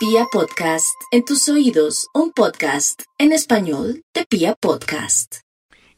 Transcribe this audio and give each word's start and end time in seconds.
Pia 0.00 0.24
Podcast, 0.32 0.98
en 1.10 1.26
tus 1.26 1.46
oídos, 1.50 2.08
un 2.14 2.32
podcast 2.32 3.02
en 3.18 3.32
español 3.32 4.02
de 4.14 4.24
Pia 4.24 4.54
Podcast. 4.54 5.40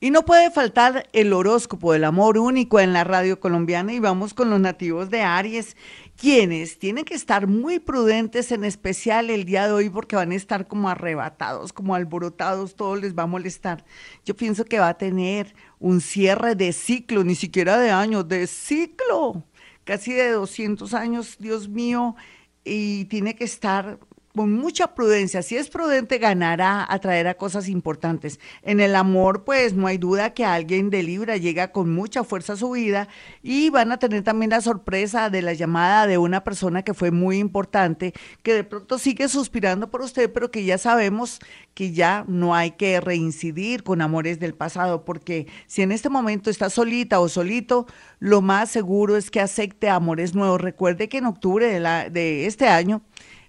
Y 0.00 0.10
no 0.10 0.24
puede 0.24 0.50
faltar 0.50 1.08
el 1.12 1.32
horóscopo 1.32 1.92
del 1.92 2.02
amor 2.02 2.36
único 2.36 2.80
en 2.80 2.92
la 2.92 3.04
radio 3.04 3.38
colombiana 3.38 3.92
y 3.92 4.00
vamos 4.00 4.34
con 4.34 4.50
los 4.50 4.58
nativos 4.58 5.08
de 5.08 5.22
Aries, 5.22 5.76
quienes 6.16 6.80
tienen 6.80 7.04
que 7.04 7.14
estar 7.14 7.46
muy 7.46 7.78
prudentes 7.78 8.50
en 8.50 8.64
especial 8.64 9.30
el 9.30 9.44
día 9.44 9.68
de 9.68 9.72
hoy 9.72 9.88
porque 9.88 10.16
van 10.16 10.32
a 10.32 10.34
estar 10.34 10.66
como 10.66 10.88
arrebatados, 10.88 11.72
como 11.72 11.94
alborotados, 11.94 12.74
todo 12.74 12.96
les 12.96 13.16
va 13.16 13.22
a 13.22 13.28
molestar. 13.28 13.84
Yo 14.24 14.34
pienso 14.34 14.64
que 14.64 14.80
va 14.80 14.88
a 14.88 14.98
tener 14.98 15.54
un 15.78 16.00
cierre 16.00 16.56
de 16.56 16.72
ciclo, 16.72 17.22
ni 17.22 17.36
siquiera 17.36 17.78
de 17.78 17.92
años, 17.92 18.26
de 18.26 18.48
ciclo, 18.48 19.44
casi 19.84 20.12
de 20.12 20.32
200 20.32 20.92
años, 20.92 21.36
Dios 21.38 21.68
mío 21.68 22.16
y 22.64 23.06
tiene 23.06 23.34
que 23.34 23.44
estar 23.44 23.98
con 24.34 24.52
mucha 24.52 24.94
prudencia. 24.94 25.42
Si 25.42 25.56
es 25.56 25.68
prudente, 25.68 26.18
ganará, 26.18 26.86
atraerá 26.88 27.34
cosas 27.34 27.68
importantes. 27.68 28.40
En 28.62 28.80
el 28.80 28.96
amor, 28.96 29.44
pues 29.44 29.74
no 29.74 29.86
hay 29.86 29.98
duda 29.98 30.32
que 30.32 30.44
alguien 30.44 30.90
de 30.90 31.02
Libra 31.02 31.36
llega 31.36 31.72
con 31.72 31.92
mucha 31.92 32.24
fuerza 32.24 32.54
a 32.54 32.56
su 32.56 32.70
vida 32.70 33.08
y 33.42 33.70
van 33.70 33.92
a 33.92 33.98
tener 33.98 34.22
también 34.22 34.50
la 34.50 34.60
sorpresa 34.60 35.30
de 35.30 35.42
la 35.42 35.52
llamada 35.52 36.06
de 36.06 36.18
una 36.18 36.44
persona 36.44 36.82
que 36.82 36.94
fue 36.94 37.10
muy 37.10 37.38
importante, 37.38 38.14
que 38.42 38.54
de 38.54 38.64
pronto 38.64 38.98
sigue 38.98 39.28
suspirando 39.28 39.90
por 39.90 40.02
usted, 40.02 40.32
pero 40.32 40.50
que 40.50 40.64
ya 40.64 40.78
sabemos 40.78 41.38
que 41.74 41.92
ya 41.92 42.24
no 42.28 42.54
hay 42.54 42.72
que 42.72 43.00
reincidir 43.00 43.82
con 43.82 44.00
amores 44.00 44.38
del 44.40 44.54
pasado, 44.54 45.04
porque 45.04 45.46
si 45.66 45.82
en 45.82 45.92
este 45.92 46.08
momento 46.08 46.50
está 46.50 46.70
solita 46.70 47.20
o 47.20 47.28
solito, 47.28 47.86
lo 48.18 48.40
más 48.40 48.70
seguro 48.70 49.16
es 49.16 49.30
que 49.30 49.40
acepte 49.40 49.88
amores 49.88 50.34
nuevos. 50.34 50.60
Recuerde 50.60 51.08
que 51.08 51.18
en 51.18 51.26
octubre 51.26 51.66
de, 51.66 51.80
la, 51.80 52.08
de 52.10 52.46
este 52.46 52.68
año, 52.68 53.02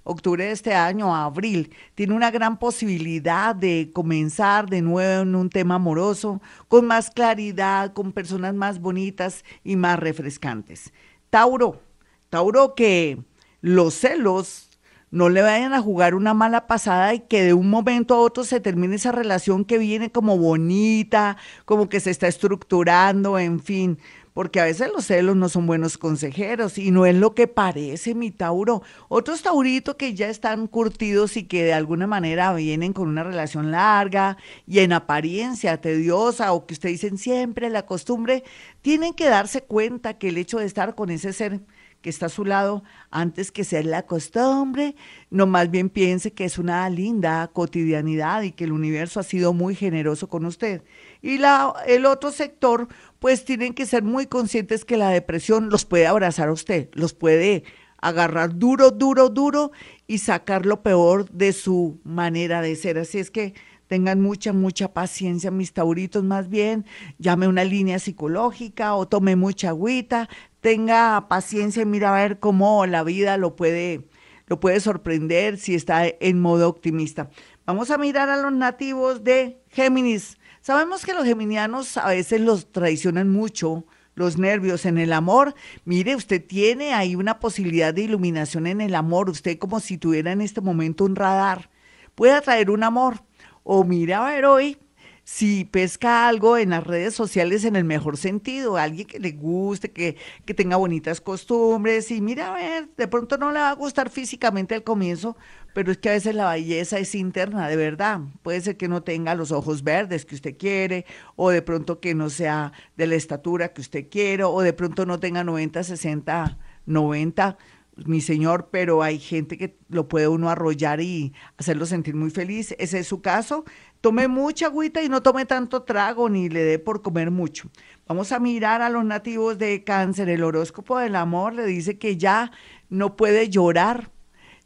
octubre 0.04 0.46
de 0.46 0.52
este 0.52 0.74
año 0.74 1.16
a 1.16 1.26
abril, 1.26 1.74
tiene 1.96 2.14
una 2.14 2.32
gran 2.32 2.58
posibilidad 2.58 3.56
de 3.56 3.90
comenzar 3.94 4.70
de 4.70 4.82
nuevo 4.82 5.24
en 5.24 5.36
un 5.36 5.50
tema 5.50 5.76
amoroso, 5.76 6.42
con 6.68 6.86
más 6.86 7.10
claridad, 7.10 7.94
con 7.94 8.12
personas 8.12 8.54
más 8.54 8.80
bonitas 8.80 9.44
y 9.64 9.76
más 9.76 10.00
refrescantes. 10.00 10.94
Tauro, 11.30 11.82
Tauro 12.30 12.76
que 12.76 13.20
los 13.62 13.94
celos 13.94 14.70
no 15.10 15.30
le 15.30 15.44
vayan 15.44 15.74
a 15.74 15.82
jugar 15.82 16.16
una 16.16 16.34
mala 16.34 16.66
pasada 16.66 17.14
y 17.14 17.20
que 17.20 17.44
de 17.44 17.54
un 17.54 17.70
momento 17.70 18.16
a 18.16 18.20
otro 18.20 18.44
se 18.44 18.60
termine 18.60 18.96
esa 18.96 19.12
relación 19.12 19.64
que 19.64 19.78
viene 19.78 20.12
como 20.12 20.40
bonita, 20.40 21.38
como 21.66 21.88
que 21.88 22.00
se 22.00 22.10
está 22.10 22.28
estructurando, 22.28 23.38
en 23.38 23.60
fin 23.60 24.00
porque 24.34 24.60
a 24.60 24.66
veces 24.66 24.92
los 24.94 25.06
celos 25.06 25.36
no 25.36 25.50
son 25.50 25.68
buenos 25.68 25.98
consejeros 25.98 26.78
y 26.78 26.92
no 26.92 27.06
es 27.06 27.16
lo 27.16 27.36
que 27.36 27.48
parece 27.48 28.16
mi 28.16 28.32
Tauro. 28.32 28.82
Otros 29.10 29.44
Tauritos 29.44 29.96
que 29.96 30.14
ya 30.14 30.30
están 30.30 30.68
curtidos 30.68 31.38
y 31.38 31.44
que 31.44 31.64
de 31.64 31.74
alguna 31.74 32.08
manera 32.08 32.54
vienen 32.54 32.94
con 32.94 33.08
una 33.08 33.24
relación 33.24 33.72
larga 33.72 34.38
y 34.68 34.80
en 34.80 34.94
apariencia 34.94 35.80
tediosa 35.80 36.54
o 36.54 36.66
que 36.66 36.74
ustedes 36.74 37.02
dicen 37.02 37.18
siempre 37.18 37.70
la 37.70 37.86
costumbre, 37.86 38.44
tienen 38.82 39.14
que 39.14 39.30
darse 39.30 39.64
cuenta 39.64 40.18
que 40.18 40.30
el 40.30 40.38
hecho 40.38 40.60
de 40.60 40.66
estar 40.66 40.96
con 40.96 41.10
ese 41.10 41.34
ser 41.34 41.62
que 42.04 42.10
está 42.10 42.26
a 42.26 42.30
su 42.30 42.44
lado 42.44 42.84
antes 43.10 43.52
que 43.52 43.64
ser 43.64 43.86
la 43.86 44.04
costumbre, 44.04 44.96
no 45.32 45.48
más 45.48 45.72
bien 45.72 45.90
piense 45.90 46.34
que 46.34 46.44
es 46.44 46.58
una 46.58 46.88
linda 46.90 47.50
cotidianidad 47.54 48.42
y 48.42 48.52
que 48.52 48.66
el 48.66 48.74
universo 48.74 49.22
ha 49.22 49.24
sido 49.24 49.54
muy 49.54 49.74
generoso 49.74 50.28
con 50.28 50.46
usted. 50.46 50.84
Y 51.24 51.38
la, 51.38 51.74
el 51.88 52.06
otro 52.06 52.32
sector, 52.32 52.90
pues 53.20 53.46
tienen 53.46 53.74
que 53.74 53.86
ser 53.86 54.04
muy 54.04 54.28
conscientes 54.28 54.84
que 54.84 54.98
la 54.98 55.10
depresión 55.10 55.70
los 55.70 55.86
puede 55.86 56.06
abrazar 56.06 56.50
a 56.50 56.52
usted, 56.52 56.90
los 56.94 57.14
puede 57.14 57.64
agarrar 58.00 58.60
duro, 58.60 58.92
duro, 58.92 59.30
duro 59.30 59.72
y 60.06 60.18
sacar 60.18 60.66
lo 60.66 60.84
peor 60.84 61.30
de 61.32 61.54
su 61.54 62.02
manera 62.04 62.62
de 62.62 62.76
ser. 62.76 62.98
Así 62.98 63.20
es 63.20 63.32
que 63.32 63.54
tengan 63.88 64.20
mucha, 64.20 64.52
mucha 64.52 64.94
paciencia, 64.94 65.50
mis 65.50 65.72
tauritos, 65.72 66.26
más 66.26 66.50
bien, 66.50 66.86
llame 67.20 67.48
una 67.48 67.64
línea 67.64 68.00
psicológica 68.00 68.96
o 68.96 69.08
tome 69.08 69.38
mucha 69.38 69.70
agüita, 69.70 70.28
tenga 70.60 71.30
paciencia 71.30 71.84
y 71.84 71.86
mira 71.86 72.10
a 72.14 72.22
ver 72.22 72.40
cómo 72.40 72.86
la 72.86 73.04
vida 73.04 73.38
lo 73.38 73.56
puede, 73.56 74.10
lo 74.48 74.60
puede 74.60 74.82
sorprender 74.82 75.58
si 75.58 75.74
está 75.74 76.06
en 76.06 76.42
modo 76.42 76.68
optimista. 76.68 77.30
Vamos 77.66 77.92
a 77.92 77.98
mirar 77.98 78.28
a 78.30 78.36
los 78.36 78.52
nativos 78.52 79.24
de 79.24 79.62
Géminis. 79.70 80.38
Sabemos 80.64 81.06
que 81.06 81.14
los 81.14 81.26
geminianos 81.26 81.98
a 81.98 82.08
veces 82.08 82.40
los 82.40 82.72
traicionan 82.72 83.30
mucho, 83.30 83.84
los 84.16 84.38
nervios 84.38 84.86
en 84.86 84.98
el 84.98 85.12
amor. 85.12 85.56
Mire, 85.84 86.16
usted 86.16 86.42
tiene 86.42 86.94
ahí 86.94 87.18
una 87.18 87.42
posibilidad 87.42 87.94
de 87.94 88.04
iluminación 88.04 88.68
en 88.68 88.80
el 88.80 88.96
amor. 88.96 89.30
Usted 89.30 89.58
como 89.58 89.82
si 89.82 89.98
tuviera 89.98 90.32
en 90.32 90.40
este 90.40 90.62
momento 90.62 91.04
un 91.04 91.18
radar. 91.18 91.70
Puede 92.16 92.32
atraer 92.32 92.70
un 92.70 92.84
amor. 92.84 93.26
O 93.64 93.84
mira 93.84 94.26
a 94.26 94.32
ver 94.32 94.46
hoy 94.46 94.78
si 95.24 95.64
pesca 95.66 96.28
algo 96.28 96.58
en 96.58 96.72
las 96.72 96.84
redes 96.84 97.14
sociales 97.14 97.64
en 97.64 97.76
el 97.76 97.86
mejor 97.86 98.18
sentido, 98.18 98.78
alguien 98.78 99.08
que 99.08 99.20
le 99.20 99.32
guste, 99.32 99.92
que, 99.92 100.18
que 100.46 100.54
tenga 100.54 100.76
bonitas 100.76 101.22
costumbres 101.22 102.12
y 102.12 102.20
mira, 102.20 102.54
a 102.54 102.58
ver, 102.58 102.90
de 102.98 103.08
pronto 103.08 103.38
no 103.38 103.52
le 103.52 103.60
va 103.60 103.70
a 103.70 103.76
gustar 103.76 104.10
físicamente 104.10 104.76
al 104.76 104.84
comienzo, 104.84 105.38
pero 105.74 105.92
es 105.92 105.98
que 105.98 106.10
a 106.10 106.14
veces 106.14 106.36
la 106.36 106.52
belleza 106.52 107.00
es 107.00 107.16
interna, 107.16 107.70
de 107.70 107.78
verdad. 107.78 108.20
Puede 108.42 108.62
ser 108.62 108.76
que 108.76 108.90
no 108.90 109.04
tenga 109.04 109.34
los 109.34 109.52
ojos 109.52 109.84
verdes 109.84 110.26
que 110.26 110.36
usted 110.36 110.58
quiere, 110.58 111.06
o 111.36 111.50
de 111.50 111.62
pronto 111.62 112.00
que 112.00 112.16
no 112.16 112.30
sea 112.30 112.74
de 112.98 113.08
la 113.08 113.16
estatura 113.16 113.74
que 113.74 113.82
usted 113.82 114.10
quiere, 114.10 114.44
o 114.44 114.62
de 114.62 114.74
pronto 114.74 115.06
no 115.06 115.20
tenga 115.20 115.44
90, 115.44 115.84
60, 115.84 116.58
90 116.86 117.58
mi 118.06 118.22
señor, 118.22 118.70
pero 118.72 119.04
hay 119.04 119.20
gente 119.20 119.58
que 119.58 119.78
lo 119.90 120.08
puede 120.08 120.28
uno 120.28 120.50
arrollar 120.50 121.00
y 121.00 121.34
hacerlo 121.58 121.86
sentir 121.86 122.16
muy 122.16 122.32
feliz. 122.32 122.76
Ese 122.80 123.00
es 123.00 123.08
su 123.08 123.22
caso 123.22 123.66
tome 124.04 124.28
mucha 124.28 124.66
agüita 124.66 125.02
y 125.02 125.08
no 125.08 125.24
tome 125.24 125.46
tanto 125.46 125.84
trago 125.84 126.28
ni 126.28 126.50
le 126.50 126.62
dé 126.66 126.78
por 126.78 127.02
comer 127.02 127.32
mucho. 127.32 127.70
Vamos 128.06 128.34
a 128.34 128.40
mirar 128.40 128.82
a 128.82 128.90
los 128.90 129.06
nativos 129.06 129.58
de 129.58 129.86
cáncer. 129.86 130.28
El 130.28 130.44
horóscopo 130.44 131.00
del 131.00 131.16
amor 131.16 131.54
le 131.54 131.66
dice 131.66 131.98
que 131.98 132.18
ya 132.18 132.52
no 132.90 133.16
puede 133.16 133.50
llorar 133.50 134.12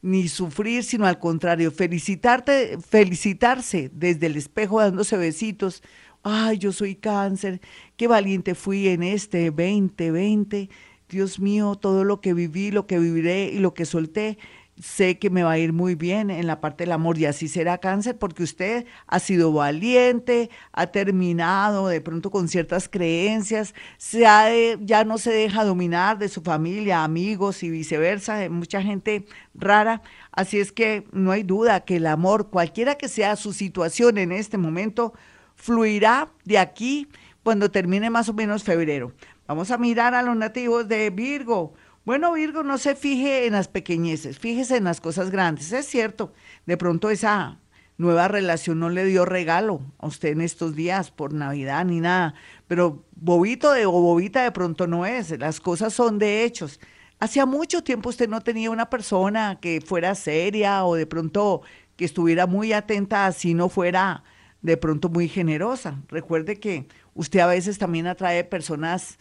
ni 0.02 0.28
sufrir, 0.28 0.84
sino 0.84 1.06
al 1.06 1.20
contrario, 1.20 1.70
felicitarte, 1.70 2.80
felicitarse 2.80 3.92
desde 3.94 4.26
el 4.26 4.38
espejo 4.38 4.82
dándose 4.82 5.18
besitos. 5.18 5.84
Ay, 6.24 6.58
yo 6.58 6.72
soy 6.72 6.96
cáncer, 6.96 7.62
qué 7.96 8.08
valiente 8.08 8.56
fui 8.56 8.88
en 8.88 9.04
este 9.04 9.52
2020. 9.52 10.68
Dios 11.10 11.40
mío, 11.40 11.76
todo 11.76 12.04
lo 12.04 12.22
que 12.22 12.34
viví, 12.34 12.72
lo 12.72 12.88
que 12.88 12.98
viviré 12.98 13.52
y 13.52 13.60
lo 13.60 13.76
que 13.76 13.86
solté 13.86 14.40
sé 14.80 15.18
que 15.18 15.30
me 15.30 15.44
va 15.44 15.52
a 15.52 15.58
ir 15.58 15.74
muy 15.74 15.96
bien 15.96 16.30
en 16.30 16.48
la 16.48 16.62
parte 16.62 16.84
del 16.84 16.92
amor 16.92 17.18
y 17.18 17.26
así 17.26 17.48
será 17.48 17.80
cáncer 17.80 18.18
porque 18.18 18.44
usted 18.44 18.86
ha 19.08 19.20
sido 19.20 19.52
valiente, 19.52 20.50
ha 20.72 20.88
terminado 20.88 21.88
de 21.88 22.02
pronto 22.02 22.30
con 22.30 22.48
ciertas 22.48 22.88
creencias, 22.88 23.74
se 23.98 24.78
ya 24.82 25.04
no 25.04 25.18
se 25.18 25.32
deja 25.32 25.64
dominar 25.64 26.18
de 26.18 26.30
su 26.30 26.42
familia, 26.42 27.04
amigos 27.04 27.64
y 27.64 27.70
viceversa, 27.70 28.36
de 28.36 28.50
mucha 28.50 28.82
gente 28.82 29.26
rara. 29.56 30.02
Así 30.32 30.60
es 30.60 30.72
que 30.72 31.06
no 31.12 31.32
hay 31.32 31.44
duda 31.44 31.82
que 31.82 31.98
el 31.98 32.06
amor, 32.06 32.50
cualquiera 32.50 32.96
que 32.96 33.08
sea 33.08 33.36
su 33.36 33.54
situación 33.54 34.18
en 34.18 34.32
este 34.32 34.58
momento, 34.58 35.14
fluirá 35.56 36.30
de 36.46 36.58
aquí 36.60 37.08
cuando 37.44 37.72
termine 37.72 38.10
más 38.10 38.30
o 38.30 38.34
menos 38.34 38.64
febrero. 38.64 39.14
Vamos 39.48 39.72
a 39.72 39.78
mirar 39.78 40.14
a 40.14 40.22
los 40.22 40.36
nativos 40.36 40.88
de 40.88 41.10
Virgo. 41.10 41.74
Bueno, 42.08 42.32
Virgo, 42.32 42.64
no 42.64 42.78
se 42.78 42.96
fije 42.96 43.48
en 43.48 43.52
las 43.52 43.68
pequeñeces, 43.68 44.40
fíjese 44.40 44.78
en 44.78 44.86
las 44.86 45.02
cosas 45.02 45.30
grandes. 45.30 45.74
Es 45.74 45.88
cierto, 45.88 46.32
de 46.66 46.78
pronto 46.78 47.10
esa 47.10 47.60
nueva 47.98 48.30
relación 48.30 48.80
no 48.80 48.90
le 48.90 49.04
dio 49.04 49.26
regalo 49.26 49.82
a 49.98 50.08
usted 50.08 50.30
en 50.30 50.40
estos 50.40 50.74
días 50.74 51.12
por 51.12 51.34
Navidad 51.34 51.84
ni 51.84 52.00
nada, 52.00 52.34
pero 52.66 53.04
bobito 53.14 53.74
de, 53.74 53.86
o 53.86 53.92
bobita 53.92 54.42
de 54.44 54.54
pronto 54.54 54.88
no 54.88 55.06
es, 55.06 55.38
las 55.38 55.60
cosas 55.60 55.94
son 55.94 56.18
de 56.18 56.46
hechos. 56.46 56.80
Hacía 57.20 57.46
mucho 57.46 57.84
tiempo 57.84 58.08
usted 58.08 58.30
no 58.30 58.40
tenía 58.40 58.72
una 58.72 58.90
persona 58.90 59.60
que 59.60 59.82
fuera 59.82 60.16
seria 60.16 60.86
o 60.86 60.96
de 60.96 61.08
pronto 61.08 61.62
que 61.98 62.06
estuviera 62.06 62.48
muy 62.48 62.72
atenta, 62.72 63.26
así 63.26 63.54
no 63.54 63.68
fuera 63.68 64.24
de 64.62 64.78
pronto 64.78 65.10
muy 65.10 65.28
generosa. 65.28 66.00
Recuerde 66.08 66.58
que 66.58 66.88
usted 67.16 67.42
a 67.42 67.48
veces 67.48 67.78
también 67.78 68.08
atrae 68.08 68.46
personas 68.46 69.18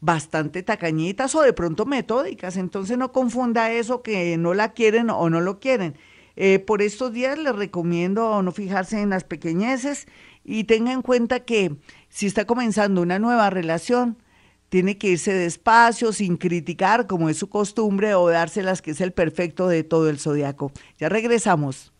bastante 0.00 0.62
tacañitas 0.62 1.34
o 1.34 1.42
de 1.42 1.52
pronto 1.52 1.86
metódicas. 1.86 2.56
Entonces 2.56 2.98
no 2.98 3.12
confunda 3.12 3.72
eso 3.72 4.02
que 4.02 4.36
no 4.36 4.54
la 4.54 4.72
quieren 4.72 5.10
o 5.10 5.28
no 5.30 5.40
lo 5.40 5.60
quieren. 5.60 5.96
Eh, 6.36 6.60
por 6.60 6.82
estos 6.82 7.12
días 7.12 7.36
les 7.36 7.54
recomiendo 7.54 8.42
no 8.42 8.52
fijarse 8.52 9.00
en 9.00 9.10
las 9.10 9.24
pequeñeces 9.24 10.06
y 10.44 10.64
tenga 10.64 10.92
en 10.92 11.02
cuenta 11.02 11.40
que 11.40 11.76
si 12.08 12.26
está 12.26 12.44
comenzando 12.44 13.02
una 13.02 13.18
nueva 13.18 13.50
relación, 13.50 14.18
tiene 14.68 14.98
que 14.98 15.08
irse 15.08 15.32
despacio, 15.32 16.12
sin 16.12 16.36
criticar, 16.36 17.06
como 17.06 17.28
es 17.28 17.38
su 17.38 17.48
costumbre, 17.48 18.14
o 18.14 18.28
dárselas 18.28 18.82
que 18.82 18.92
es 18.92 19.00
el 19.00 19.12
perfecto 19.12 19.66
de 19.66 19.82
todo 19.82 20.08
el 20.10 20.18
zodiaco. 20.18 20.72
Ya 20.98 21.08
regresamos. 21.08 21.92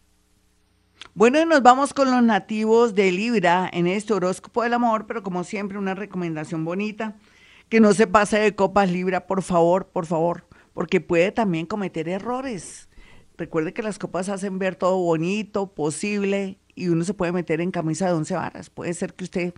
Bueno, 1.15 1.41
y 1.41 1.47
nos 1.47 1.63
vamos 1.63 1.95
con 1.95 2.11
los 2.11 2.23
nativos 2.23 2.95
de 2.95 3.11
Libra 3.11 3.69
en 3.73 3.87
este 3.87 4.13
horóscopo 4.13 4.63
del 4.63 4.75
amor, 4.75 5.07
pero 5.07 5.23
como 5.23 5.45
siempre, 5.45 5.79
una 5.79 5.95
recomendación 5.95 6.65
bonita 6.65 7.17
que 7.69 7.81
no 7.81 7.93
se 7.93 8.07
pase 8.07 8.39
de 8.39 8.55
copas 8.55 8.91
libra, 8.91 9.27
por 9.27 9.43
favor, 9.43 9.89
por 9.89 10.07
favor, 10.07 10.47
porque 10.75 11.01
puede 11.01 11.33
también 11.33 11.67
cometer 11.67 12.09
errores. 12.09 12.89
Recuerde 13.37 13.73
que 13.73 13.83
las 13.83 13.99
copas 13.99 14.29
hacen 14.29 14.59
ver 14.59 14.75
todo 14.75 14.99
bonito, 14.99 15.75
posible, 15.75 16.59
y 16.75 16.89
uno 16.89 17.05
se 17.05 17.15
puede 17.15 17.33
meter 17.33 17.61
en 17.61 17.71
camisa 17.71 18.07
de 18.07 18.13
once 18.13 18.35
varas. 18.35 18.71
Puede 18.71 18.95
ser 18.95 19.15
que 19.15 19.25
usted 19.25 19.55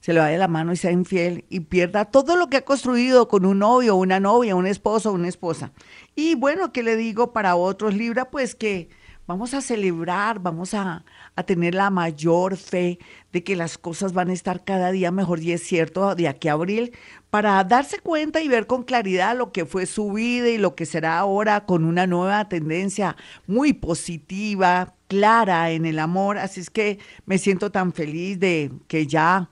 se 0.00 0.12
le 0.12 0.20
vaya 0.20 0.38
la 0.38 0.48
mano 0.48 0.72
y 0.72 0.76
sea 0.76 0.92
infiel 0.92 1.44
y 1.48 1.60
pierda 1.60 2.04
todo 2.04 2.36
lo 2.36 2.48
que 2.48 2.58
ha 2.58 2.64
construido 2.64 3.28
con 3.28 3.44
un 3.44 3.58
novio, 3.58 3.96
una 3.96 4.20
novia, 4.20 4.54
un 4.54 4.66
esposo, 4.66 5.12
una 5.12 5.28
esposa. 5.28 5.72
Y 6.14 6.36
bueno, 6.36 6.72
¿qué 6.72 6.82
le 6.82 6.96
digo 6.96 7.32
para 7.32 7.56
otros 7.56 7.94
Libra? 7.94 8.30
Pues 8.30 8.54
que 8.54 8.90
vamos 9.28 9.52
a 9.52 9.60
celebrar, 9.60 10.40
vamos 10.40 10.72
a, 10.72 11.04
a, 11.36 11.42
tener 11.42 11.74
la 11.74 11.90
mayor 11.90 12.56
fe 12.56 12.98
de 13.30 13.44
que 13.44 13.56
las 13.56 13.76
cosas 13.76 14.14
van 14.14 14.30
a 14.30 14.32
estar 14.32 14.64
cada 14.64 14.90
día 14.90 15.10
mejor 15.12 15.40
y 15.40 15.52
es 15.52 15.62
cierto, 15.62 16.14
de 16.14 16.28
aquí 16.28 16.48
a 16.48 16.52
abril, 16.52 16.92
para 17.28 17.62
darse 17.62 17.98
cuenta 17.98 18.40
y 18.40 18.48
ver 18.48 18.66
con 18.66 18.84
claridad 18.84 19.36
lo 19.36 19.52
que 19.52 19.66
fue 19.66 19.84
su 19.84 20.12
vida 20.12 20.48
y 20.48 20.56
lo 20.56 20.74
que 20.74 20.86
será 20.86 21.18
ahora 21.18 21.66
con 21.66 21.84
una 21.84 22.06
nueva 22.06 22.48
tendencia 22.48 23.16
muy 23.46 23.74
positiva, 23.74 24.94
clara 25.08 25.72
en 25.72 25.84
el 25.84 25.98
amor. 25.98 26.38
Así 26.38 26.60
es 26.60 26.70
que 26.70 26.98
me 27.26 27.36
siento 27.36 27.70
tan 27.70 27.92
feliz 27.92 28.40
de 28.40 28.72
que 28.88 29.06
ya 29.06 29.50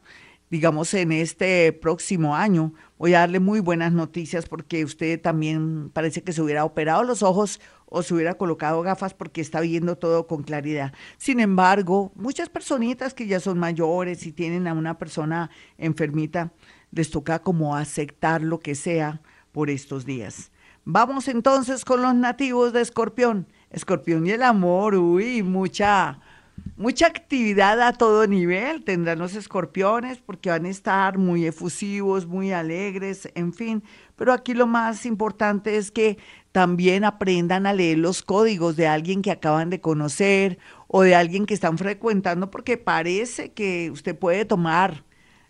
digamos, 0.50 0.94
en 0.94 1.12
este 1.12 1.73
próximo 1.73 2.37
año. 2.37 2.73
Voy 2.99 3.14
a 3.14 3.20
darle 3.20 3.40
muy 3.40 3.61
buenas 3.61 3.93
noticias 3.93 4.46
porque 4.46 4.84
usted 4.84 5.20
también 5.20 5.90
parece 5.90 6.23
que 6.23 6.32
se 6.32 6.40
hubiera 6.40 6.64
operado 6.64 7.02
los 7.02 7.23
ojos 7.23 7.61
o 7.86 8.02
se 8.02 8.14
hubiera 8.14 8.34
colocado 8.34 8.82
gafas 8.82 9.14
porque 9.14 9.40
está 9.40 9.60
viendo 9.60 9.96
todo 9.96 10.26
con 10.26 10.42
claridad. 10.42 10.92
Sin 11.16 11.40
embargo, 11.40 12.12
muchas 12.14 12.48
personitas 12.48 13.14
que 13.14 13.26
ya 13.26 13.40
son 13.40 13.58
mayores 13.58 14.26
y 14.26 14.32
tienen 14.32 14.66
a 14.66 14.74
una 14.74 14.98
persona 14.98 15.50
enfermita, 15.78 16.52
les 16.90 17.10
toca 17.10 17.38
como 17.40 17.76
aceptar 17.76 18.42
lo 18.42 18.60
que 18.60 18.74
sea 18.74 19.20
por 19.52 19.70
estos 19.70 20.04
días. 20.04 20.50
Vamos 20.84 21.28
entonces 21.28 21.84
con 21.84 22.02
los 22.02 22.14
nativos 22.14 22.72
de 22.72 22.80
Escorpión. 22.80 23.48
Escorpión 23.70 24.26
y 24.26 24.30
el 24.30 24.42
amor, 24.42 24.94
uy, 24.94 25.42
mucha 25.42 26.20
mucha 26.76 27.06
actividad 27.06 27.80
a 27.80 27.92
todo 27.92 28.26
nivel. 28.26 28.84
Tendrán 28.84 29.18
los 29.18 29.34
escorpiones 29.34 30.18
porque 30.18 30.50
van 30.50 30.66
a 30.66 30.70
estar 30.70 31.18
muy 31.18 31.46
efusivos, 31.46 32.26
muy 32.26 32.52
alegres, 32.52 33.28
en 33.34 33.52
fin. 33.52 33.82
Pero 34.16 34.32
aquí 34.32 34.54
lo 34.54 34.66
más 34.66 35.06
importante 35.06 35.76
es 35.76 35.90
que 35.90 36.18
también 36.52 37.04
aprendan 37.04 37.66
a 37.66 37.72
leer 37.72 37.98
los 37.98 38.22
códigos 38.22 38.76
de 38.76 38.86
alguien 38.86 39.22
que 39.22 39.30
acaban 39.30 39.70
de 39.70 39.80
conocer 39.80 40.58
o 40.88 41.02
de 41.02 41.14
alguien 41.14 41.46
que 41.46 41.54
están 41.54 41.78
frecuentando 41.78 42.50
porque 42.50 42.78
parece 42.78 43.52
que 43.52 43.90
usted 43.90 44.18
puede 44.18 44.44
tomar 44.44 45.04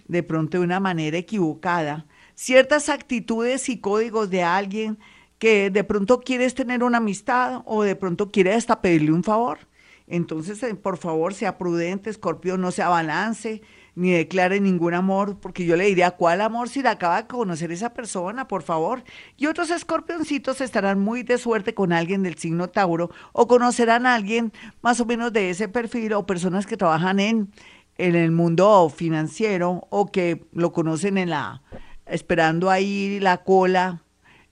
de 0.09 0.23
pronto 0.23 0.59
de 0.59 0.65
una 0.65 0.81
manera 0.81 1.19
equivocada 1.19 2.07
ciertas 2.35 2.89
actitudes 2.89 3.69
y 3.69 3.79
códigos 3.81 4.31
de 4.31 4.43
alguien 4.43 4.99
que 5.39 5.71
de 5.71 5.85
pronto 5.85 6.21
quieres 6.21 6.55
tener 6.55 6.83
una 6.83 6.99
amistad 6.99 7.63
o 7.65 7.83
de 7.83 7.97
pronto 7.97 8.31
quiere 8.31 8.55
hasta 8.55 8.81
pedirle 8.81 9.13
un 9.13 9.25
favor. 9.25 9.59
Entonces, 10.07 10.63
eh, 10.63 10.75
por 10.75 10.99
favor, 10.99 11.35
sea 11.35 11.59
prudente, 11.59 12.11
Escorpio, 12.11 12.57
no 12.59 12.71
se 12.71 12.83
abalance 12.83 13.63
ni 13.97 14.13
declare 14.13 14.61
ningún 14.61 14.93
amor, 14.93 15.41
porque 15.41 15.65
yo 15.65 15.75
le 15.75 15.87
diría, 15.87 16.11
¿cuál 16.13 16.43
amor 16.43 16.69
si 16.69 16.83
la 16.83 16.93
acaba 16.93 17.23
de 17.23 17.29
conocer 17.29 17.73
esa 17.73 17.95
persona, 17.95 18.47
por 18.47 18.63
favor? 18.63 19.03
Y 19.39 19.47
otros 19.47 19.71
escorpioncitos 19.71 20.61
estarán 20.61 21.01
muy 21.01 21.23
de 21.23 21.39
suerte 21.39 21.73
con 21.73 21.95
alguien 21.95 22.23
del 22.23 22.37
signo 22.37 22.69
Tauro 22.69 23.11
o 23.33 23.49
conocerán 23.49 24.05
a 24.05 24.15
alguien 24.15 24.53
más 24.83 25.01
o 25.01 25.07
menos 25.07 25.33
de 25.33 25.49
ese 25.49 25.69
perfil 25.69 26.13
o 26.13 26.27
personas 26.27 26.67
que 26.67 26.77
trabajan 26.77 27.21
en, 27.21 27.51
en 27.97 28.15
el 28.15 28.33
mundo 28.33 28.91
financiero 28.95 29.87
o 29.89 30.13
que 30.13 30.45
lo 30.53 30.73
conocen 30.73 31.17
en 31.17 31.31
la, 31.31 31.63
esperando 32.05 32.71
ahí 32.71 33.19
la 33.19 33.39
cola 33.45 34.03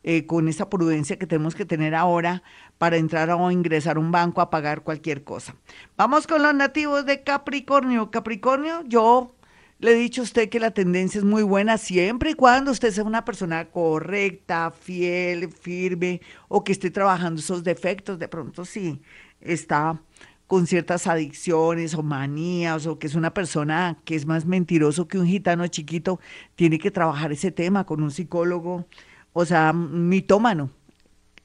eh, 0.06 0.26
con 0.26 0.48
esa 0.48 0.68
prudencia 0.68 1.18
que 1.18 1.26
tenemos 1.26 1.54
que 1.54 1.64
tener 1.64 1.94
ahora 1.94 2.42
para 2.78 2.96
entrar 2.96 3.30
o 3.30 3.50
ingresar 3.50 3.96
a 3.96 4.00
un 4.00 4.10
banco 4.10 4.40
a 4.40 4.50
pagar 4.50 4.82
cualquier 4.82 5.24
cosa. 5.24 5.54
Vamos 5.96 6.26
con 6.26 6.42
los 6.42 6.54
nativos 6.54 7.06
de 7.06 7.22
Capricornio. 7.22 8.10
Capricornio, 8.10 8.82
yo 8.86 9.34
le 9.78 9.92
he 9.92 9.94
dicho 9.94 10.22
a 10.22 10.24
usted 10.24 10.48
que 10.48 10.60
la 10.60 10.70
tendencia 10.70 11.18
es 11.18 11.24
muy 11.24 11.42
buena 11.42 11.78
siempre 11.78 12.30
y 12.30 12.34
cuando 12.34 12.70
usted 12.70 12.90
sea 12.90 13.04
una 13.04 13.24
persona 13.24 13.66
correcta, 13.66 14.70
fiel, 14.70 15.52
firme 15.52 16.20
o 16.48 16.64
que 16.64 16.72
esté 16.72 16.90
trabajando 16.90 17.40
esos 17.40 17.64
defectos. 17.64 18.18
De 18.18 18.28
pronto 18.28 18.64
sí 18.64 19.02
está 19.40 20.00
con 20.46 20.66
ciertas 20.66 21.06
adicciones 21.06 21.94
o 21.94 22.02
manías 22.02 22.86
o 22.86 22.98
que 22.98 23.06
es 23.06 23.14
una 23.14 23.32
persona 23.32 23.98
que 24.04 24.14
es 24.14 24.26
más 24.26 24.46
mentiroso 24.46 25.08
que 25.08 25.18
un 25.18 25.26
gitano 25.26 25.66
chiquito, 25.68 26.20
tiene 26.54 26.78
que 26.78 26.90
trabajar 26.90 27.32
ese 27.32 27.50
tema 27.50 27.84
con 27.84 28.02
un 28.02 28.10
psicólogo, 28.10 28.86
o 29.32 29.44
sea, 29.44 29.72
mitómano 29.72 30.70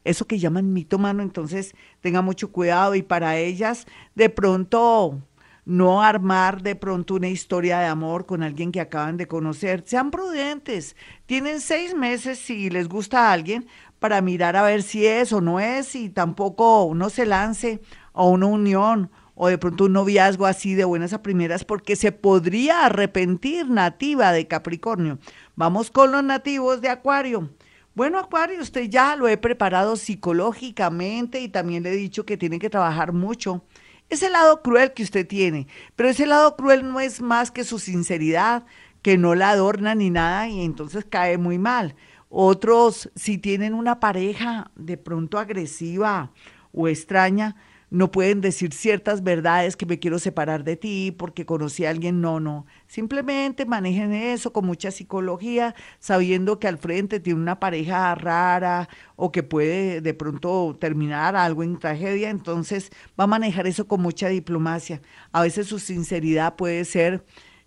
eso 0.04 0.28
que 0.28 0.40
llaman 0.40 0.74
mitomano, 0.74 1.22
entonces 1.22 1.76
tenga 2.02 2.22
mucho 2.22 2.52
cuidado 2.52 2.96
y 2.96 3.04
para 3.04 3.38
ellas 3.38 3.86
de 4.16 4.30
pronto 4.30 5.22
no 5.66 6.02
armar 6.02 6.64
de 6.64 6.76
pronto 6.76 7.16
una 7.16 7.28
historia 7.28 7.80
de 7.80 7.86
amor 7.86 8.26
con 8.26 8.42
alguien 8.42 8.72
que 8.72 8.82
acaban 8.82 9.18
de 9.18 9.28
conocer. 9.28 9.84
Sean 9.86 10.10
prudentes, 10.10 10.96
tienen 11.28 11.62
seis 11.62 11.94
meses 11.94 12.40
si 12.40 12.70
les 12.70 12.90
gusta 12.90 13.28
a 13.28 13.34
alguien 13.34 13.68
para 14.00 14.22
mirar 14.22 14.56
a 14.56 14.64
ver 14.64 14.82
si 14.82 15.06
es 15.06 15.32
o 15.32 15.42
no 15.42 15.60
es 15.60 15.94
y 15.96 16.10
tampoco 16.10 16.92
no 16.96 17.10
se 17.10 17.26
lance 17.26 17.82
a 18.14 18.24
una 18.24 18.48
unión 18.48 19.12
o 19.36 19.48
de 19.48 19.58
pronto 19.58 19.86
un 19.86 19.94
noviazgo 19.94 20.46
así 20.48 20.74
de 20.74 20.86
buenas 20.86 21.14
a 21.14 21.22
primeras 21.22 21.64
porque 21.64 21.96
se 21.96 22.12
podría 22.12 22.86
arrepentir 22.86 23.70
nativa 23.70 24.32
de 24.32 24.48
Capricornio. 24.48 25.20
Vamos 25.56 25.92
con 25.92 26.12
los 26.12 26.24
nativos 26.24 26.82
de 26.82 26.90
Acuario. 26.90 27.50
Bueno, 27.96 28.20
Acuario, 28.20 28.62
usted 28.62 28.84
ya 28.90 29.16
lo 29.16 29.28
he 29.28 29.38
preparado 29.38 29.96
psicológicamente 29.96 31.42
y 31.42 31.50
también 31.50 31.84
le 31.84 31.92
he 31.92 31.96
dicho 31.96 32.26
que 32.26 32.38
tiene 32.38 32.60
que 32.60 32.70
trabajar 32.70 33.14
mucho. 33.14 33.64
Ese 34.10 34.30
lado 34.30 34.62
cruel 34.62 34.94
que 34.94 35.04
usted 35.04 35.28
tiene, 35.28 35.68
pero 35.96 36.10
ese 36.10 36.26
lado 36.26 36.56
cruel 36.56 36.88
no 36.88 37.00
es 37.00 37.22
más 37.22 37.52
que 37.52 37.64
su 37.64 37.78
sinceridad, 37.78 38.66
que 39.02 39.18
no 39.18 39.36
la 39.36 39.52
adorna 39.52 39.96
ni 39.96 40.10
nada 40.10 40.48
y 40.48 40.62
entonces 40.62 41.06
cae 41.06 41.38
muy 41.38 41.58
mal. 41.58 41.96
Otros, 42.30 43.10
si 43.16 43.38
tienen 43.38 43.74
una 43.74 44.00
pareja 44.00 44.72
de 44.76 44.98
pronto 44.98 45.40
agresiva 45.40 46.32
o 46.72 46.88
extraña, 46.88 47.56
no 47.90 48.12
pueden 48.12 48.42
decir 48.42 48.74
ciertas 48.74 49.24
verdades 49.24 49.76
que 49.76 49.86
me 49.86 50.00
quiero 50.00 50.20
separar 50.20 50.64
de 50.64 50.76
ti 50.76 51.12
porque 51.18 51.46
conocí 51.46 51.86
a 51.86 51.90
alguien, 51.90 52.22
no, 52.22 52.40
no. 52.40 52.66
Simplemente 52.88 53.66
manejen 53.66 54.14
eso 54.14 54.54
con 54.54 54.66
mucha 54.66 54.92
psicología, 54.92 55.76
sabiendo 56.00 56.60
que 56.60 56.68
al 56.68 56.78
frente 56.78 57.20
tiene 57.20 57.40
una 57.40 57.60
pareja 57.60 58.14
rara 58.16 58.90
o 59.16 59.32
que 59.32 59.44
puede 59.44 60.02
de 60.02 60.14
pronto 60.14 60.78
terminar 60.80 61.36
algo 61.36 61.64
en 61.64 61.80
tragedia, 61.80 62.30
entonces 62.30 62.92
va 63.20 63.24
a 63.26 63.28
manejar 63.28 63.68
eso 63.68 63.88
con 63.88 64.02
mucha 64.02 64.30
diplomacia. 64.30 65.02
A 65.32 65.42
veces 65.42 65.68
su 65.68 65.80
sinceridad 65.80 66.56
puede 66.56 66.86
ser... 66.86 67.26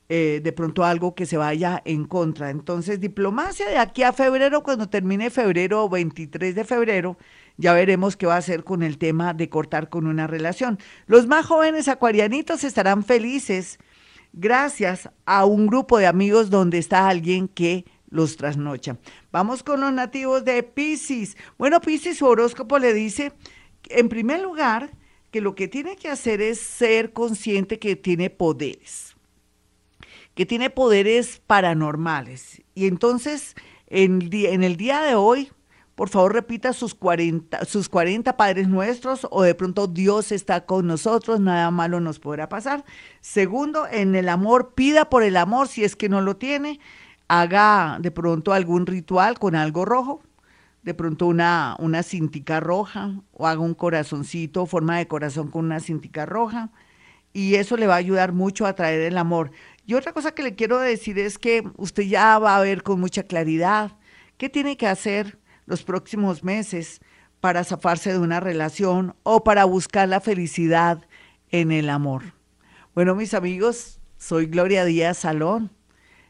Eh, 0.08 0.40
de 0.42 0.52
pronto 0.52 0.84
algo 0.84 1.14
que 1.14 1.24
se 1.24 1.38
vaya 1.38 1.80
en 1.86 2.04
contra. 2.04 2.50
Entonces, 2.50 3.00
diplomacia 3.00 3.66
de 3.70 3.78
aquí 3.78 4.02
a 4.02 4.12
febrero, 4.12 4.62
cuando 4.62 4.90
termine 4.90 5.30
febrero, 5.30 5.88
23 5.88 6.54
de 6.54 6.64
febrero, 6.64 7.16
ya 7.56 7.72
veremos 7.72 8.16
qué 8.16 8.26
va 8.26 8.34
a 8.34 8.38
hacer 8.38 8.64
con 8.64 8.82
el 8.82 8.98
tema 8.98 9.34
de 9.34 9.48
cortar 9.48 9.88
con 9.88 10.06
una 10.06 10.26
relación. 10.26 10.78
Los 11.06 11.26
más 11.26 11.46
jóvenes 11.46 11.88
acuarianitos 11.88 12.64
estarán 12.64 13.04
felices 13.04 13.78
gracias 14.32 15.10
a 15.26 15.44
un 15.44 15.66
grupo 15.66 15.98
de 15.98 16.06
amigos 16.06 16.50
donde 16.50 16.78
está 16.78 17.08
alguien 17.08 17.48
que 17.48 17.84
los 18.08 18.36
trasnocha. 18.36 18.98
Vamos 19.30 19.62
con 19.62 19.80
los 19.80 19.92
nativos 19.92 20.44
de 20.44 20.62
Pisces. 20.62 21.36
Bueno, 21.58 21.80
Pisces, 21.80 22.18
su 22.18 22.26
horóscopo 22.26 22.78
le 22.78 22.92
dice, 22.92 23.32
en 23.88 24.08
primer 24.08 24.40
lugar, 24.40 24.90
que 25.30 25.40
lo 25.40 25.54
que 25.54 25.66
tiene 25.66 25.96
que 25.96 26.08
hacer 26.08 26.42
es 26.42 26.60
ser 26.60 27.12
consciente 27.12 27.78
que 27.78 27.96
tiene 27.96 28.28
poderes, 28.28 29.16
que 30.34 30.44
tiene 30.44 30.68
poderes 30.68 31.40
paranormales. 31.46 32.62
Y 32.74 32.86
entonces, 32.86 33.54
en, 33.86 34.28
en 34.30 34.62
el 34.62 34.76
día 34.76 35.00
de 35.00 35.14
hoy, 35.14 35.50
por 36.02 36.08
favor 36.08 36.32
repita 36.32 36.72
sus 36.72 36.96
40, 36.96 37.64
sus 37.64 37.88
40 37.88 38.36
Padres 38.36 38.66
Nuestros 38.66 39.24
o 39.30 39.44
de 39.44 39.54
pronto 39.54 39.86
Dios 39.86 40.32
está 40.32 40.66
con 40.66 40.88
nosotros, 40.88 41.38
nada 41.38 41.70
malo 41.70 42.00
nos 42.00 42.18
podrá 42.18 42.48
pasar. 42.48 42.84
Segundo, 43.20 43.86
en 43.88 44.16
el 44.16 44.28
amor, 44.28 44.74
pida 44.74 45.08
por 45.08 45.22
el 45.22 45.36
amor 45.36 45.68
si 45.68 45.84
es 45.84 45.94
que 45.94 46.08
no 46.08 46.20
lo 46.20 46.34
tiene, 46.36 46.80
haga 47.28 47.98
de 48.00 48.10
pronto 48.10 48.52
algún 48.52 48.86
ritual 48.86 49.38
con 49.38 49.54
algo 49.54 49.84
rojo, 49.84 50.22
de 50.82 50.92
pronto 50.92 51.28
una, 51.28 51.76
una 51.78 52.02
cintica 52.02 52.58
roja 52.58 53.14
o 53.32 53.46
haga 53.46 53.60
un 53.60 53.74
corazoncito, 53.74 54.66
forma 54.66 54.98
de 54.98 55.06
corazón 55.06 55.52
con 55.52 55.66
una 55.66 55.78
cintica 55.78 56.26
roja 56.26 56.72
y 57.32 57.54
eso 57.54 57.76
le 57.76 57.86
va 57.86 57.94
a 57.94 57.98
ayudar 57.98 58.32
mucho 58.32 58.66
a 58.66 58.74
traer 58.74 59.02
el 59.02 59.18
amor. 59.18 59.52
Y 59.86 59.94
otra 59.94 60.12
cosa 60.12 60.32
que 60.32 60.42
le 60.42 60.56
quiero 60.56 60.80
decir 60.80 61.20
es 61.20 61.38
que 61.38 61.62
usted 61.76 62.02
ya 62.02 62.40
va 62.40 62.56
a 62.56 62.60
ver 62.60 62.82
con 62.82 62.98
mucha 62.98 63.22
claridad 63.22 63.92
qué 64.36 64.48
tiene 64.48 64.76
que 64.76 64.88
hacer 64.88 65.38
los 65.72 65.84
próximos 65.84 66.44
meses 66.44 67.00
para 67.40 67.64
zafarse 67.64 68.12
de 68.12 68.18
una 68.18 68.40
relación 68.40 69.16
o 69.22 69.42
para 69.42 69.64
buscar 69.64 70.06
la 70.06 70.20
felicidad 70.20 71.00
en 71.50 71.72
el 71.72 71.88
amor. 71.88 72.34
Bueno, 72.94 73.14
mis 73.14 73.32
amigos, 73.32 73.98
soy 74.18 74.44
Gloria 74.48 74.84
Díaz 74.84 75.16
Salón. 75.16 75.70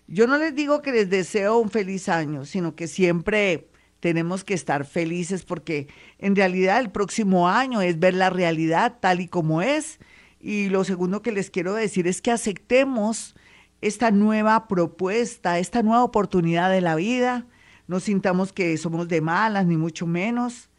Yo 0.06 0.28
no 0.28 0.38
les 0.38 0.54
digo 0.54 0.80
que 0.80 0.92
les 0.92 1.10
deseo 1.10 1.58
un 1.58 1.70
feliz 1.70 2.08
año, 2.08 2.44
sino 2.44 2.76
que 2.76 2.86
siempre 2.86 3.66
tenemos 3.98 4.44
que 4.44 4.54
estar 4.54 4.84
felices 4.84 5.44
porque 5.44 5.88
en 6.18 6.36
realidad 6.36 6.78
el 6.78 6.92
próximo 6.92 7.48
año 7.48 7.82
es 7.82 7.98
ver 7.98 8.14
la 8.14 8.30
realidad 8.30 8.98
tal 9.00 9.20
y 9.20 9.26
como 9.26 9.60
es. 9.60 9.98
Y 10.38 10.68
lo 10.68 10.84
segundo 10.84 11.20
que 11.20 11.32
les 11.32 11.50
quiero 11.50 11.74
decir 11.74 12.06
es 12.06 12.22
que 12.22 12.30
aceptemos 12.30 13.34
esta 13.80 14.12
nueva 14.12 14.68
propuesta, 14.68 15.58
esta 15.58 15.82
nueva 15.82 16.04
oportunidad 16.04 16.70
de 16.70 16.80
la 16.80 16.94
vida. 16.94 17.48
No 17.86 18.00
sintamos 18.00 18.52
que 18.52 18.76
somos 18.76 19.08
de 19.08 19.20
malas, 19.20 19.66
ni 19.66 19.76
mucho 19.76 20.06
menos. 20.06 20.70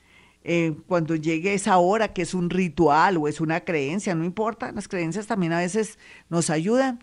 Eh, 0.44 0.76
cuando 0.88 1.16
llegue 1.16 1.54
esa 1.54 1.78
hora 1.78 2.14
que 2.14 2.22
es 2.22 2.34
un 2.34 2.50
ritual 2.50 3.18
o 3.18 3.28
es 3.28 3.40
una 3.40 3.62
creencia, 3.62 4.14
no 4.14 4.26
importa, 4.26 4.74
las 4.74 4.90
creencias 4.90 5.26
también 5.26 5.54
a 5.54 5.60
veces 5.60 5.98
nos 6.30 6.50
ayudan, 6.50 7.00